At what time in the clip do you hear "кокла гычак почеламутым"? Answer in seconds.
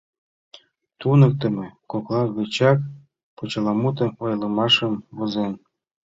1.91-4.11